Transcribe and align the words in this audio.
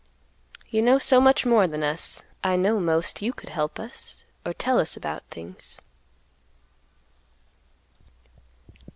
You 0.71 0.81
know 0.81 0.97
so 0.97 1.21
much 1.21 1.45
more 1.45 1.67
than 1.67 1.83
us; 1.83 2.23
I 2.43 2.55
know 2.55 2.79
most 2.79 3.21
you 3.21 3.31
could 3.31 3.49
help 3.49 3.79
us 3.79 4.25
or 4.43 4.51
tell 4.51 4.79
us 4.79 4.97
about 4.97 5.21
things." 5.25 5.79